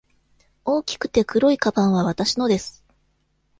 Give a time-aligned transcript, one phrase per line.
[0.65, 2.83] 大きくて黒いかばんはわたしのです。